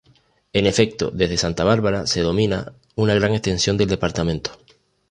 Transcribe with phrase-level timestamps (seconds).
[0.51, 4.49] En efecto desde Santa Bárbara se domina una gran extensión del departamento.